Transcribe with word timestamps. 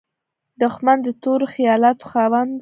دښمن 0.61 0.97
د 1.03 1.07
تورو 1.21 1.45
خیالاتو 1.53 2.05
خاوند 2.11 2.49
وي 2.53 2.59